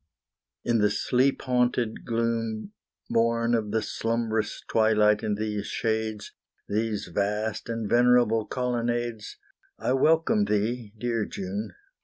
In 0.63 0.79
the 0.79 0.89
sleep 0.89 1.43
haunted 1.43 2.05
gloom 2.05 2.71
Born 3.07 3.53
of 3.53 3.69
the 3.69 3.83
slumbrous 3.83 4.63
twilight 4.67 5.21
in 5.21 5.35
these 5.35 5.67
shades, 5.67 6.31
These 6.67 7.11
vast 7.13 7.69
and 7.69 7.87
venerable 7.87 8.47
collonades, 8.47 9.37
I 9.77 9.93
welcome 9.93 10.45
thee, 10.45 10.91
dear 10.97 11.25
June! 11.25 11.75